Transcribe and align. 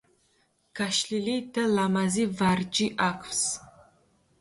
გაშლილი 0.79 1.35
და 1.59 1.67
ლამაზი 1.75 2.27
ვარჯი 2.43 2.91
აქვს. 3.13 3.49